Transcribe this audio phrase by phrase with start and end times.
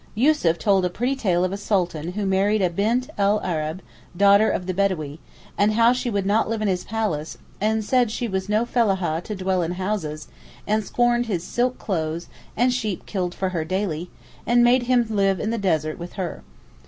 [0.15, 3.83] Yussuf told a pretty tale of a Sultan who married a Bint el Arab
[4.17, 5.19] (daughter of the Bedawee)
[5.59, 9.21] and how she would not live in his palace, and said she was no fellaha
[9.21, 10.27] to dwell in houses,
[10.65, 14.09] and scorned his silk clothes and sheep killed for her daily,
[14.47, 16.41] and made him live in the desert with her.